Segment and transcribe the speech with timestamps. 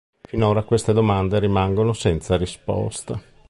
[0.27, 3.21] Finora queste domande rimangono senza risposta.